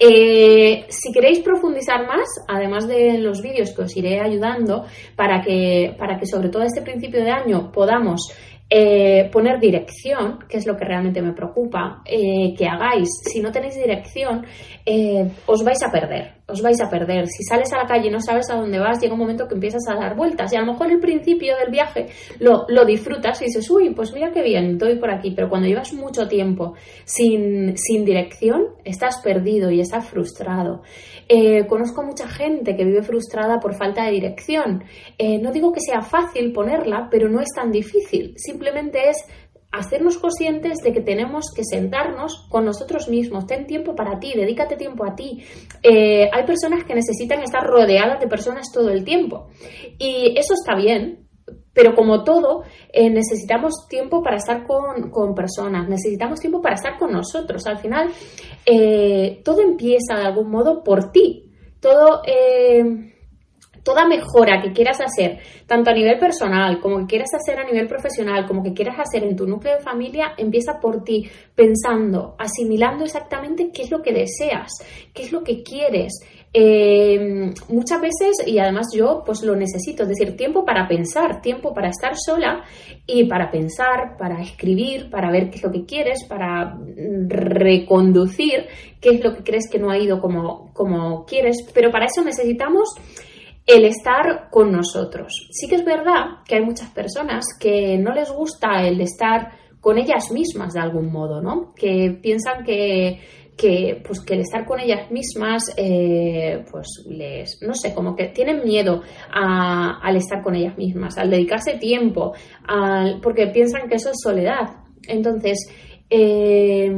eh, 0.00 0.86
si 0.88 1.12
queréis 1.12 1.40
profundizar 1.40 2.06
más, 2.06 2.28
además 2.46 2.86
de 2.86 3.18
los 3.18 3.42
vídeos 3.42 3.72
que 3.74 3.82
os 3.82 3.96
iré 3.96 4.20
ayudando 4.20 4.84
para 5.16 5.42
que, 5.42 5.94
para 5.98 6.18
que 6.18 6.26
sobre 6.26 6.48
todo 6.48 6.62
este 6.62 6.82
principio 6.82 7.22
de 7.22 7.30
año 7.30 7.72
podamos 7.72 8.32
eh, 8.70 9.30
poner 9.32 9.58
dirección, 9.58 10.40
que 10.48 10.58
es 10.58 10.66
lo 10.66 10.76
que 10.76 10.84
realmente 10.84 11.22
me 11.22 11.32
preocupa, 11.32 12.02
eh, 12.04 12.54
que 12.56 12.66
hagáis. 12.66 13.08
Si 13.24 13.40
no 13.40 13.50
tenéis 13.50 13.76
dirección, 13.76 14.44
eh, 14.84 15.30
os 15.46 15.64
vais 15.64 15.82
a 15.82 15.90
perder, 15.90 16.37
os 16.48 16.62
vais 16.62 16.80
a 16.80 16.88
perder. 16.88 17.26
Si 17.28 17.44
sales 17.44 17.72
a 17.72 17.78
la 17.78 17.86
calle 17.86 18.08
y 18.08 18.10
no 18.10 18.20
sabes 18.20 18.50
a 18.50 18.56
dónde 18.56 18.78
vas, 18.78 19.00
llega 19.00 19.12
un 19.12 19.20
momento 19.20 19.46
que 19.46 19.54
empiezas 19.54 19.82
a 19.88 19.94
dar 19.94 20.16
vueltas. 20.16 20.52
Y 20.52 20.56
a 20.56 20.60
lo 20.60 20.72
mejor 20.72 20.90
el 20.90 20.98
principio 20.98 21.56
del 21.56 21.70
viaje 21.70 22.06
lo, 22.40 22.64
lo 22.68 22.84
disfrutas 22.84 23.40
y 23.42 23.46
dices, 23.46 23.70
uy, 23.70 23.90
pues 23.94 24.12
mira 24.12 24.32
qué 24.32 24.42
bien, 24.42 24.72
estoy 24.72 24.98
por 24.98 25.10
aquí. 25.10 25.32
Pero 25.32 25.48
cuando 25.48 25.68
llevas 25.68 25.92
mucho 25.92 26.26
tiempo 26.26 26.74
sin, 27.04 27.76
sin 27.76 28.04
dirección, 28.04 28.68
estás 28.84 29.20
perdido 29.22 29.70
y 29.70 29.80
estás 29.80 30.06
frustrado. 30.06 30.82
Eh, 31.28 31.66
conozco 31.66 32.02
mucha 32.02 32.26
gente 32.26 32.74
que 32.74 32.84
vive 32.84 33.02
frustrada 33.02 33.60
por 33.60 33.74
falta 33.74 34.04
de 34.04 34.12
dirección. 34.12 34.84
Eh, 35.18 35.38
no 35.38 35.52
digo 35.52 35.72
que 35.72 35.80
sea 35.80 36.00
fácil 36.00 36.52
ponerla, 36.52 37.08
pero 37.10 37.28
no 37.28 37.40
es 37.40 37.50
tan 37.54 37.70
difícil. 37.70 38.32
Simplemente 38.36 39.10
es 39.10 39.18
hacernos 39.70 40.16
conscientes 40.18 40.78
de 40.78 40.92
que 40.92 41.00
tenemos 41.00 41.52
que 41.54 41.62
sentarnos 41.64 42.46
con 42.48 42.64
nosotros 42.64 43.08
mismos. 43.08 43.46
Ten 43.46 43.66
tiempo 43.66 43.94
para 43.94 44.18
ti, 44.18 44.32
dedícate 44.34 44.76
tiempo 44.76 45.04
a 45.04 45.14
ti. 45.14 45.44
Eh, 45.82 46.28
hay 46.32 46.44
personas 46.44 46.84
que 46.84 46.94
necesitan 46.94 47.42
estar 47.42 47.64
rodeadas 47.64 48.20
de 48.20 48.28
personas 48.28 48.66
todo 48.72 48.90
el 48.90 49.04
tiempo. 49.04 49.48
Y 49.98 50.34
eso 50.38 50.54
está 50.54 50.74
bien, 50.74 51.26
Pero 51.72 51.94
como 51.94 52.24
todo, 52.24 52.64
eh, 52.92 53.08
necesitamos 53.08 53.86
tiempo 53.88 54.20
para 54.22 54.36
estar 54.36 54.66
con, 54.66 55.34
personas, 55.34 55.88
necesitamos 55.88 56.40
tiempo 56.40 56.60
para 56.60 56.74
estar 56.74 56.98
con 56.98 57.12
nosotros. 57.12 57.66
Al 57.66 57.78
final, 57.78 58.10
eh, 58.66 59.40
todo 59.44 59.60
empieza 59.60 60.16
de 60.16 60.26
algún 60.26 60.50
modo 60.50 60.82
por 60.82 61.12
ti. 61.12 61.52
Todo 61.80 62.22
toda 63.82 64.06
mejora 64.06 64.60
que 64.62 64.72
quieras 64.72 65.00
hacer, 65.00 65.38
tanto 65.66 65.90
a 65.90 65.94
nivel 65.94 66.18
personal 66.18 66.80
como 66.80 66.98
que 66.98 67.06
quieras 67.06 67.30
hacer 67.34 67.58
a 67.58 67.64
nivel 67.64 67.86
profesional, 67.86 68.46
como 68.46 68.62
que 68.62 68.72
quieras 68.72 68.96
hacer 68.98 69.24
en 69.24 69.36
tu 69.36 69.46
núcleo 69.46 69.76
de 69.76 69.82
familia, 69.82 70.34
empieza 70.36 70.80
por 70.80 71.04
ti, 71.04 71.28
pensando, 71.54 72.34
asimilando 72.38 73.04
exactamente 73.04 73.70
qué 73.72 73.82
es 73.82 73.90
lo 73.90 74.02
que 74.02 74.12
deseas, 74.12 74.72
qué 75.12 75.22
es 75.22 75.32
lo 75.32 75.42
que 75.42 75.62
quieres. 75.62 76.20
Eh, 76.52 77.52
muchas 77.68 78.00
veces, 78.00 78.46
y 78.46 78.58
además 78.58 78.86
yo 78.94 79.22
pues 79.24 79.42
lo 79.42 79.54
necesito, 79.54 80.04
es 80.04 80.08
decir, 80.08 80.34
tiempo 80.34 80.64
para 80.64 80.88
pensar, 80.88 81.42
tiempo 81.42 81.74
para 81.74 81.90
estar 81.90 82.14
sola 82.16 82.64
y 83.06 83.24
para 83.24 83.50
pensar, 83.50 84.16
para 84.18 84.40
escribir, 84.40 85.10
para 85.10 85.30
ver 85.30 85.50
qué 85.50 85.56
es 85.56 85.62
lo 85.62 85.70
que 85.70 85.84
quieres, 85.84 86.24
para 86.24 86.78
reconducir 87.28 88.66
qué 88.98 89.10
es 89.10 89.24
lo 89.24 89.34
que 89.34 89.42
crees 89.42 89.68
que 89.70 89.78
no 89.78 89.90
ha 89.90 89.98
ido 89.98 90.20
como, 90.20 90.72
como 90.72 91.26
quieres, 91.26 91.58
pero 91.74 91.90
para 91.90 92.06
eso 92.06 92.24
necesitamos 92.24 92.94
el 93.68 93.84
estar 93.84 94.48
con 94.50 94.72
nosotros. 94.72 95.48
Sí 95.52 95.68
que 95.68 95.76
es 95.76 95.84
verdad 95.84 96.38
que 96.46 96.56
hay 96.56 96.64
muchas 96.64 96.88
personas 96.88 97.44
que 97.60 97.98
no 97.98 98.14
les 98.14 98.32
gusta 98.32 98.82
el 98.82 98.98
estar 99.02 99.52
con 99.80 99.98
ellas 99.98 100.32
mismas 100.32 100.72
de 100.72 100.80
algún 100.80 101.12
modo, 101.12 101.42
¿no? 101.42 101.74
Que 101.74 102.18
piensan 102.20 102.64
que, 102.64 103.20
pues 104.06 104.20
que 104.20 104.34
el 104.34 104.40
estar 104.40 104.64
con 104.64 104.80
ellas 104.80 105.10
mismas, 105.10 105.62
eh, 105.76 106.64
pues 106.70 107.04
les, 107.10 107.60
no 107.60 107.74
sé, 107.74 107.92
como 107.92 108.16
que 108.16 108.28
tienen 108.28 108.64
miedo 108.64 109.02
al 109.30 110.16
estar 110.16 110.42
con 110.42 110.54
ellas 110.54 110.78
mismas, 110.78 111.18
al 111.18 111.30
dedicarse 111.30 111.74
tiempo, 111.74 112.32
al, 112.66 113.20
porque 113.20 113.48
piensan 113.48 113.86
que 113.86 113.96
eso 113.96 114.08
es 114.08 114.16
soledad. 114.22 114.78
Entonces, 115.06 115.58
eh, 116.08 116.90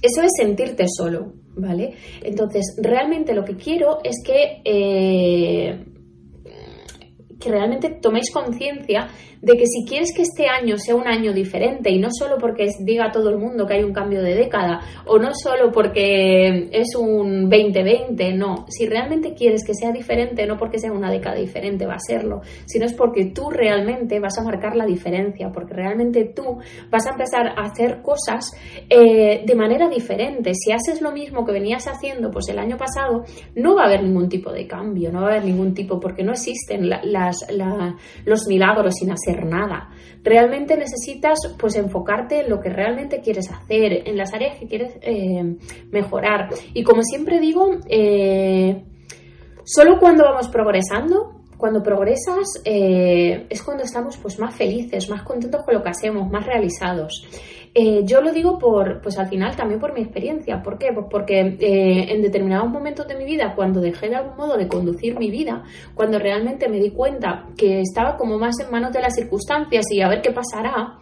eso 0.00 0.22
es 0.22 0.30
sentirte 0.38 0.86
solo. 0.88 1.32
¿Vale? 1.56 1.94
Entonces, 2.22 2.76
realmente 2.80 3.34
lo 3.34 3.44
que 3.44 3.56
quiero 3.56 3.98
es 4.04 4.22
que, 4.24 4.60
eh, 4.64 5.84
que 7.40 7.50
realmente 7.50 7.90
toméis 7.90 8.30
conciencia 8.30 9.08
de 9.46 9.56
que 9.56 9.66
si 9.66 9.84
quieres 9.84 10.12
que 10.12 10.22
este 10.22 10.48
año 10.48 10.76
sea 10.76 10.96
un 10.96 11.06
año 11.06 11.32
diferente 11.32 11.88
y 11.88 12.00
no 12.00 12.08
solo 12.10 12.36
porque 12.36 12.66
diga 12.80 13.12
todo 13.12 13.30
el 13.30 13.38
mundo 13.38 13.64
que 13.64 13.74
hay 13.74 13.84
un 13.84 13.92
cambio 13.92 14.20
de 14.20 14.34
década 14.34 14.80
o 15.06 15.20
no 15.20 15.32
solo 15.34 15.70
porque 15.70 16.68
es 16.72 16.96
un 16.96 17.48
2020, 17.48 18.32
no, 18.34 18.66
si 18.68 18.86
realmente 18.86 19.34
quieres 19.34 19.62
que 19.64 19.72
sea 19.72 19.92
diferente, 19.92 20.44
no 20.46 20.56
porque 20.56 20.80
sea 20.80 20.90
una 20.90 21.12
década 21.12 21.36
diferente, 21.36 21.86
va 21.86 21.94
a 21.94 22.00
serlo, 22.00 22.40
sino 22.66 22.86
es 22.86 22.92
porque 22.94 23.26
tú 23.26 23.48
realmente 23.48 24.18
vas 24.18 24.36
a 24.36 24.42
marcar 24.42 24.74
la 24.74 24.84
diferencia, 24.84 25.52
porque 25.52 25.74
realmente 25.74 26.24
tú 26.24 26.58
vas 26.90 27.06
a 27.06 27.10
empezar 27.10 27.46
a 27.56 27.66
hacer 27.66 28.02
cosas 28.02 28.50
eh, 28.90 29.44
de 29.46 29.54
manera 29.54 29.88
diferente. 29.88 30.54
Si 30.54 30.72
haces 30.72 31.00
lo 31.00 31.12
mismo 31.12 31.44
que 31.44 31.52
venías 31.52 31.86
haciendo 31.86 32.32
pues 32.32 32.48
el 32.48 32.58
año 32.58 32.76
pasado, 32.76 33.22
no 33.54 33.76
va 33.76 33.82
a 33.82 33.86
haber 33.86 34.02
ningún 34.02 34.28
tipo 34.28 34.50
de 34.50 34.66
cambio, 34.66 35.12
no 35.12 35.20
va 35.20 35.28
a 35.28 35.30
haber 35.34 35.44
ningún 35.44 35.72
tipo, 35.72 36.00
porque 36.00 36.24
no 36.24 36.32
existen 36.32 36.90
los 38.24 38.46
milagros 38.48 38.94
sin 38.98 39.12
hacer 39.12 39.35
nada. 39.44 39.90
Realmente 40.22 40.76
necesitas 40.76 41.38
pues 41.58 41.76
enfocarte 41.76 42.40
en 42.40 42.50
lo 42.50 42.60
que 42.60 42.70
realmente 42.70 43.20
quieres 43.20 43.50
hacer, 43.50 44.08
en 44.08 44.16
las 44.16 44.32
áreas 44.32 44.58
que 44.58 44.66
quieres 44.66 44.94
eh, 45.02 45.56
mejorar. 45.90 46.48
Y 46.74 46.82
como 46.82 47.02
siempre 47.02 47.38
digo, 47.40 47.70
eh, 47.88 48.84
solo 49.64 49.98
cuando 49.98 50.24
vamos 50.24 50.48
progresando 50.48 51.36
cuando 51.56 51.82
progresas 51.82 52.60
eh, 52.64 53.46
es 53.48 53.62
cuando 53.62 53.84
estamos 53.84 54.16
pues 54.18 54.38
más 54.38 54.54
felices, 54.54 55.08
más 55.08 55.22
contentos 55.22 55.64
con 55.64 55.74
lo 55.74 55.82
que 55.82 55.88
hacemos, 55.88 56.30
más 56.30 56.44
realizados. 56.44 57.26
Eh, 57.78 58.04
yo 58.06 58.22
lo 58.22 58.32
digo 58.32 58.58
por, 58.58 59.02
pues 59.02 59.18
al 59.18 59.28
final 59.28 59.54
también 59.54 59.78
por 59.78 59.92
mi 59.92 60.00
experiencia. 60.00 60.62
¿Por 60.62 60.78
qué? 60.78 60.94
Pues 60.94 61.08
porque 61.10 61.40
eh, 61.40 62.06
en 62.10 62.22
determinados 62.22 62.70
momentos 62.70 63.06
de 63.06 63.14
mi 63.16 63.26
vida, 63.26 63.52
cuando 63.54 63.82
dejé 63.82 64.08
de 64.08 64.16
algún 64.16 64.34
modo 64.34 64.56
de 64.56 64.66
conducir 64.66 65.18
mi 65.18 65.30
vida, 65.30 65.62
cuando 65.94 66.18
realmente 66.18 66.70
me 66.70 66.80
di 66.80 66.92
cuenta 66.92 67.48
que 67.54 67.82
estaba 67.82 68.16
como 68.16 68.38
más 68.38 68.58
en 68.60 68.70
manos 68.70 68.94
de 68.94 69.02
las 69.02 69.14
circunstancias 69.14 69.84
y 69.90 70.00
a 70.00 70.08
ver 70.08 70.22
qué 70.22 70.32
pasará, 70.32 71.00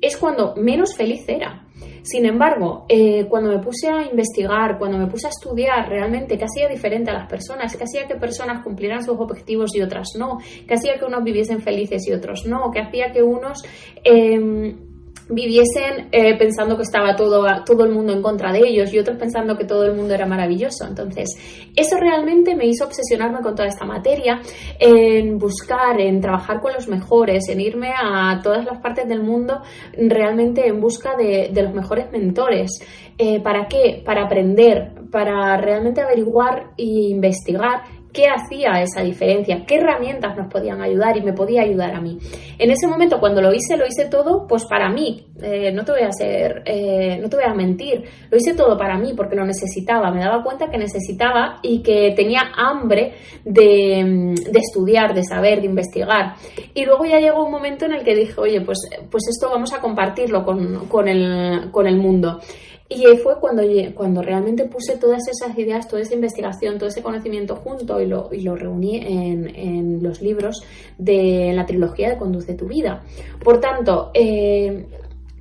es 0.00 0.16
cuando 0.16 0.56
menos 0.56 0.96
feliz 0.96 1.24
era. 1.28 1.64
Sin 2.02 2.26
embargo, 2.26 2.86
eh, 2.88 3.26
cuando 3.28 3.50
me 3.50 3.60
puse 3.60 3.88
a 3.88 4.04
investigar, 4.04 4.78
cuando 4.78 4.98
me 4.98 5.06
puse 5.06 5.28
a 5.28 5.30
estudiar 5.30 5.88
realmente 5.88 6.36
qué 6.36 6.44
hacía 6.44 6.68
diferente 6.68 7.10
a 7.10 7.14
las 7.14 7.28
personas, 7.28 7.76
qué 7.76 7.84
hacía 7.84 8.08
que 8.08 8.16
personas 8.16 8.64
cumplieran 8.64 9.04
sus 9.04 9.16
objetivos 9.18 9.74
y 9.76 9.82
otras 9.82 10.08
no, 10.18 10.38
qué 10.66 10.74
hacía 10.74 10.98
que 10.98 11.04
unos 11.04 11.22
viviesen 11.22 11.60
felices 11.60 12.06
y 12.08 12.12
otros 12.12 12.46
no, 12.46 12.70
qué 12.72 12.80
hacía 12.80 13.12
que 13.12 13.22
unos 13.22 13.62
em, 14.04 14.85
viviesen 15.28 16.08
eh, 16.12 16.36
pensando 16.38 16.76
que 16.76 16.84
estaba 16.84 17.16
todo, 17.16 17.44
todo 17.64 17.84
el 17.84 17.92
mundo 17.92 18.12
en 18.12 18.22
contra 18.22 18.52
de 18.52 18.60
ellos 18.60 18.92
y 18.92 18.98
otros 18.98 19.16
pensando 19.16 19.56
que 19.56 19.64
todo 19.64 19.84
el 19.84 19.94
mundo 19.94 20.14
era 20.14 20.26
maravilloso. 20.26 20.86
Entonces, 20.86 21.30
eso 21.74 21.96
realmente 21.96 22.54
me 22.54 22.66
hizo 22.66 22.84
obsesionarme 22.84 23.40
con 23.40 23.54
toda 23.54 23.68
esta 23.68 23.84
materia, 23.84 24.40
en 24.78 25.38
buscar, 25.38 26.00
en 26.00 26.20
trabajar 26.20 26.60
con 26.60 26.72
los 26.72 26.86
mejores, 26.88 27.48
en 27.48 27.60
irme 27.60 27.90
a 27.96 28.40
todas 28.42 28.64
las 28.64 28.80
partes 28.80 29.08
del 29.08 29.22
mundo 29.22 29.62
realmente 29.96 30.66
en 30.66 30.80
busca 30.80 31.16
de, 31.16 31.50
los 31.52 31.74
mejores 31.74 32.10
mentores. 32.12 32.70
Eh, 33.18 33.40
¿Para 33.40 33.66
qué? 33.66 34.02
Para 34.04 34.24
aprender, 34.24 34.92
para 35.10 35.56
realmente 35.56 36.02
averiguar 36.02 36.72
e 36.76 36.84
investigar 37.10 37.82
qué 38.12 38.26
hacía 38.28 38.80
esa 38.82 39.02
diferencia, 39.02 39.64
qué 39.66 39.76
herramientas 39.76 40.36
nos 40.36 40.50
podían 40.50 40.80
ayudar 40.80 41.16
y 41.16 41.22
me 41.22 41.32
podía 41.32 41.62
ayudar 41.62 41.94
a 41.94 42.00
mí. 42.00 42.18
En 42.58 42.70
ese 42.70 42.86
momento, 42.86 43.20
cuando 43.20 43.42
lo 43.42 43.52
hice, 43.52 43.76
lo 43.76 43.86
hice 43.86 44.06
todo, 44.06 44.46
pues 44.46 44.64
para 44.64 44.88
mí. 44.88 45.26
Eh, 45.42 45.70
no 45.72 45.84
te 45.84 45.92
voy 45.92 46.00
a 46.00 46.08
hacer, 46.08 46.62
eh, 46.64 47.18
no 47.20 47.28
te 47.28 47.36
voy 47.36 47.44
a 47.44 47.52
mentir, 47.52 48.04
lo 48.30 48.36
hice 48.38 48.54
todo 48.54 48.78
para 48.78 48.96
mí 48.96 49.12
porque 49.14 49.36
lo 49.36 49.44
necesitaba. 49.44 50.10
Me 50.10 50.20
daba 50.20 50.42
cuenta 50.42 50.70
que 50.70 50.78
necesitaba 50.78 51.60
y 51.62 51.82
que 51.82 52.14
tenía 52.16 52.52
hambre 52.56 53.12
de, 53.44 54.34
estudiar, 54.54 55.14
de 55.14 55.22
saber, 55.22 55.60
de 55.60 55.66
investigar. 55.66 56.36
Y 56.74 56.84
luego 56.84 57.04
ya 57.04 57.20
llegó 57.20 57.44
un 57.44 57.52
momento 57.52 57.84
en 57.84 57.92
el 57.92 58.04
que 58.04 58.14
dije, 58.14 58.34
oye, 58.38 58.60
pues, 58.62 58.78
pues 59.10 59.24
esto 59.28 59.50
vamos 59.50 59.74
a 59.74 59.80
compartirlo 59.80 60.44
con, 60.44 60.86
con, 60.88 61.08
el, 61.08 61.70
con 61.70 61.86
el 61.86 61.96
mundo. 61.96 62.40
Y 62.88 63.04
fue 63.16 63.40
cuando, 63.40 63.62
cuando 63.94 64.22
realmente 64.22 64.64
puse 64.64 64.96
todas 64.96 65.22
esas 65.28 65.58
ideas, 65.58 65.88
toda 65.88 66.02
esa 66.02 66.14
investigación, 66.14 66.78
todo 66.78 66.88
ese 66.88 67.02
conocimiento 67.02 67.56
junto 67.56 68.00
y 68.00 68.06
lo, 68.06 68.28
y 68.32 68.42
lo 68.42 68.54
reuní 68.54 68.98
en, 68.98 69.48
en, 69.56 70.02
los 70.02 70.22
libros 70.22 70.62
de 70.96 71.52
la 71.52 71.66
trilogía 71.66 72.10
de 72.10 72.16
Conduce 72.16 72.54
tu 72.54 72.66
vida. 72.66 73.02
Por 73.42 73.60
tanto, 73.60 74.12
eh, 74.14 74.86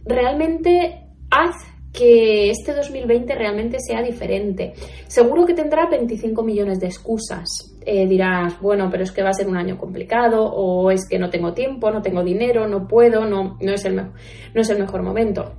realmente 0.05 1.03
haz 1.29 1.55
que 1.93 2.49
este 2.49 2.73
2020 2.73 3.35
realmente 3.35 3.77
sea 3.79 4.01
diferente. 4.01 4.73
Seguro 5.07 5.45
que 5.45 5.53
tendrá 5.53 5.87
25 5.87 6.43
millones 6.43 6.79
de 6.79 6.87
excusas. 6.87 7.47
Eh, 7.85 8.07
dirás, 8.07 8.59
bueno, 8.59 8.89
pero 8.89 9.03
es 9.03 9.11
que 9.11 9.21
va 9.21 9.29
a 9.29 9.33
ser 9.33 9.47
un 9.47 9.55
año 9.55 9.77
complicado, 9.77 10.43
o 10.43 10.89
es 10.89 11.07
que 11.07 11.19
no 11.19 11.29
tengo 11.29 11.53
tiempo, 11.53 11.91
no 11.91 12.01
tengo 12.01 12.23
dinero, 12.23 12.67
no 12.67 12.87
puedo, 12.87 13.25
no, 13.25 13.57
no, 13.61 13.71
es, 13.71 13.85
el 13.85 13.95
no 13.95 14.61
es 14.61 14.69
el 14.69 14.79
mejor 14.79 15.03
momento. 15.03 15.53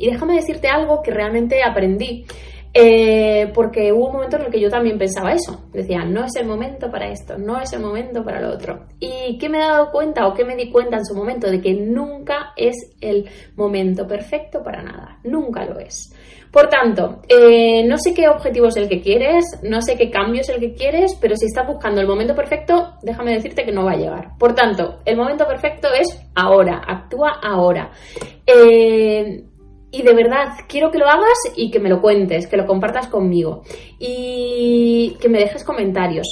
Y 0.00 0.10
déjame 0.10 0.34
decirte 0.34 0.68
algo 0.68 1.02
que 1.02 1.10
realmente 1.10 1.62
aprendí, 1.62 2.24
eh, 2.74 3.50
porque 3.54 3.92
hubo 3.92 4.06
un 4.06 4.12
momento 4.12 4.36
en 4.36 4.44
el 4.44 4.52
que 4.52 4.60
yo 4.60 4.68
también 4.68 4.98
pensaba 4.98 5.32
eso. 5.32 5.68
Decía, 5.72 6.04
no 6.04 6.24
es 6.24 6.36
el 6.36 6.46
momento 6.46 6.90
para 6.90 7.10
esto, 7.10 7.38
no 7.38 7.60
es 7.60 7.72
el 7.72 7.80
momento 7.80 8.22
para 8.24 8.40
lo 8.40 8.50
otro. 8.54 8.86
¿Y 9.00 9.38
qué 9.38 9.48
me 9.48 9.58
he 9.58 9.62
dado 9.62 9.90
cuenta 9.90 10.26
o 10.26 10.34
qué 10.34 10.44
me 10.44 10.54
di 10.54 10.70
cuenta 10.70 10.96
en 10.96 11.04
su 11.04 11.14
momento? 11.14 11.50
De 11.50 11.60
que 11.60 11.74
nunca 11.74 12.52
es 12.56 12.76
el 13.00 13.28
momento 13.56 14.06
perfecto 14.06 14.62
para 14.62 14.82
nada, 14.82 15.18
nunca 15.24 15.64
lo 15.64 15.78
es. 15.78 16.14
Por 16.50 16.68
tanto, 16.68 17.20
eh, 17.28 17.84
no 17.86 17.98
sé 17.98 18.14
qué 18.14 18.26
objetivo 18.26 18.68
es 18.68 18.76
el 18.76 18.88
que 18.88 19.02
quieres, 19.02 19.44
no 19.62 19.82
sé 19.82 19.96
qué 19.96 20.10
cambio 20.10 20.40
es 20.40 20.48
el 20.48 20.60
que 20.60 20.72
quieres, 20.72 21.14
pero 21.20 21.36
si 21.36 21.44
estás 21.46 21.66
buscando 21.66 22.00
el 22.00 22.06
momento 22.06 22.34
perfecto, 22.34 22.94
déjame 23.02 23.34
decirte 23.34 23.64
que 23.64 23.72
no 23.72 23.84
va 23.84 23.92
a 23.92 23.96
llegar. 23.96 24.30
Por 24.38 24.54
tanto, 24.54 24.96
el 25.04 25.16
momento 25.16 25.46
perfecto 25.46 25.88
es 25.92 26.06
ahora, 26.34 26.82
actúa 26.86 27.38
ahora. 27.42 27.90
Eh, 28.46 29.44
y 29.90 30.02
de 30.02 30.12
verdad, 30.12 30.52
quiero 30.68 30.90
que 30.90 30.98
lo 30.98 31.08
hagas 31.08 31.38
y 31.56 31.70
que 31.70 31.80
me 31.80 31.88
lo 31.88 32.00
cuentes, 32.02 32.46
que 32.46 32.56
lo 32.56 32.66
compartas 32.66 33.08
conmigo 33.08 33.62
y 33.98 35.16
que 35.20 35.28
me 35.28 35.38
dejes 35.38 35.64
comentarios. 35.64 36.26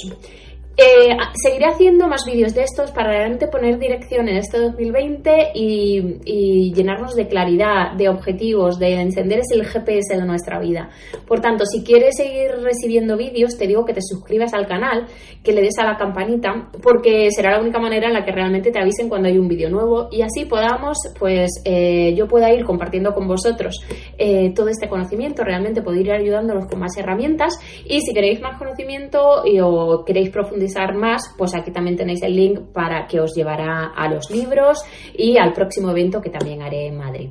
Eh, 0.79 1.17
seguiré 1.33 1.65
haciendo 1.65 2.07
más 2.07 2.23
vídeos 2.23 2.53
de 2.53 2.61
estos 2.61 2.91
para 2.91 3.09
realmente 3.09 3.47
poner 3.47 3.79
dirección 3.79 4.29
en 4.29 4.37
este 4.37 4.59
2020 4.59 5.53
y, 5.55 6.71
llenarnos 6.71 7.15
de 7.15 7.27
claridad, 7.27 7.93
de 7.97 8.07
objetivos, 8.09 8.77
de 8.77 9.01
encender 9.01 9.41
el 9.51 9.65
GPS 9.65 10.15
de 10.15 10.23
nuestra 10.23 10.59
vida. 10.59 10.91
Por 11.25 11.39
tanto, 11.39 11.65
si 11.65 11.83
quieres 11.83 12.15
seguir 12.17 12.51
recibiendo 12.61 13.17
vídeos, 13.17 13.57
te 13.57 13.65
digo 13.65 13.85
que 13.85 13.93
te 13.93 14.01
suscribas 14.03 14.53
al 14.53 14.67
canal, 14.67 15.07
que 15.43 15.51
le 15.51 15.61
des 15.61 15.79
a 15.79 15.83
la 15.83 15.97
campanita, 15.97 16.69
porque 16.83 17.31
será 17.31 17.53
la 17.53 17.61
única 17.61 17.79
manera 17.79 18.07
en 18.09 18.13
la 18.13 18.23
que 18.23 18.31
realmente 18.31 18.69
te 18.69 18.79
avisen 18.79 19.09
cuando 19.09 19.29
hay 19.29 19.39
un 19.39 19.47
vídeo 19.47 19.71
nuevo 19.71 20.09
y 20.11 20.21
así 20.21 20.45
podamos, 20.45 20.99
pues 21.17 21.49
eh, 21.65 22.13
yo 22.15 22.27
pueda 22.27 22.53
ir 22.53 22.63
compartiendo 22.65 23.15
con 23.15 23.27
vosotros 23.27 23.79
eh, 24.19 24.53
todo 24.53 24.69
este 24.69 24.87
conocimiento, 24.87 25.43
realmente 25.43 25.81
poder 25.81 26.01
ir 26.05 26.11
ayudándolos 26.11 26.67
con 26.67 26.79
más 26.79 26.95
herramientas 26.97 27.57
y 27.83 28.01
si 28.01 28.13
queréis 28.13 28.41
más 28.41 28.59
conocimiento 28.59 29.41
y, 29.43 29.59
o 29.59 30.03
queréis 30.05 30.29
profundizar 30.29 30.66
profundizar 30.67 30.95
más, 30.95 31.33
pues 31.37 31.55
aquí 31.55 31.71
también 31.71 31.95
tenéis 31.95 32.21
el 32.23 32.35
link 32.35 32.59
para 32.73 33.07
que 33.07 33.19
os 33.19 33.33
llevará 33.35 33.93
a 33.95 34.09
los 34.09 34.29
libros 34.29 34.83
y 35.15 35.37
al 35.37 35.53
próximo 35.53 35.91
evento 35.91 36.21
que 36.21 36.29
también 36.29 36.61
haré 36.61 36.87
en 36.87 36.97
Madrid. 36.97 37.29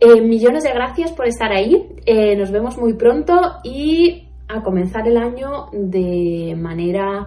Eh, 0.00 0.20
millones 0.20 0.64
de 0.64 0.72
gracias 0.72 1.12
por 1.12 1.26
estar 1.26 1.52
ahí. 1.52 1.88
Eh, 2.06 2.36
nos 2.36 2.50
vemos 2.50 2.78
muy 2.78 2.94
pronto 2.94 3.34
y 3.64 4.28
a 4.48 4.62
comenzar 4.62 5.06
el 5.06 5.16
año 5.16 5.68
de 5.72 6.54
manera 6.56 7.26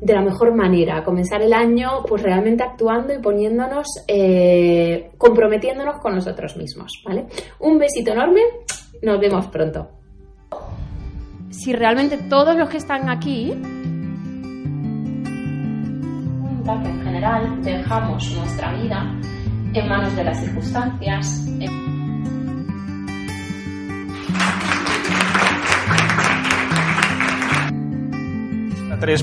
de 0.00 0.14
la 0.14 0.22
mejor 0.22 0.54
manera, 0.54 0.96
a 0.96 1.04
comenzar 1.04 1.42
el 1.42 1.52
año 1.52 2.02
pues 2.08 2.22
realmente 2.22 2.62
actuando 2.62 3.12
y 3.12 3.18
poniéndonos, 3.18 3.86
eh, 4.08 5.10
comprometiéndonos 5.18 6.00
con 6.00 6.14
nosotros 6.14 6.56
mismos, 6.56 7.02
¿vale? 7.04 7.26
Un 7.58 7.78
besito 7.78 8.12
enorme, 8.12 8.40
nos 9.02 9.20
vemos 9.20 9.46
pronto. 9.48 9.90
Si 11.50 11.74
realmente 11.74 12.16
todos 12.30 12.56
los 12.56 12.70
que 12.70 12.78
están 12.78 13.10
aquí, 13.10 13.52
que 16.64 16.88
en 16.88 17.02
general 17.02 17.62
dejamos 17.62 18.32
nuestra 18.36 18.72
vida 18.74 19.14
en 19.72 19.88
manos 19.88 20.14
de 20.16 20.24
las 20.24 20.40
circunstancias. 20.40 21.46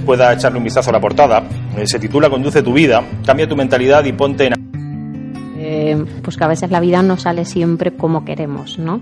pueda 0.06 0.34
echarle 0.34 0.58
un 0.58 0.63
vistazo 0.63 0.89
a 0.89 0.94
la 0.94 1.00
portada. 1.00 1.44
Eh, 1.77 1.86
se 1.86 2.00
titula 2.00 2.29
Conduce 2.29 2.62
tu 2.62 2.74
vida, 2.74 3.03
cambia 3.25 3.48
tu 3.48 3.56
mentalidad 3.56 4.03
y 4.06 4.12
ponte 4.12 4.48
en... 4.48 4.53
Eh, 5.60 6.06
pues 6.24 6.38
que 6.38 6.44
a 6.44 6.48
veces 6.48 6.72
la 6.72 6.79
vida 6.79 7.01
no 7.01 7.17
sale 7.17 7.46
siempre 7.46 7.96
como 7.96 8.25
queremos, 8.25 8.77
¿no? 8.79 9.01